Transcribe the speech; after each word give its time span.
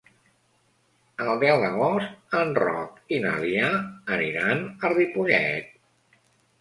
El 1.25 1.41
deu 1.43 1.59
d'agost 1.63 2.39
en 2.41 2.55
Roc 2.63 3.13
i 3.17 3.21
na 3.27 3.35
Lia 3.45 3.69
aniran 4.17 4.65
a 4.91 4.95
Ripollet. 4.99 5.71